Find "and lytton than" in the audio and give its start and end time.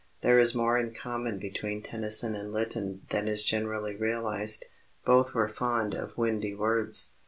2.33-3.27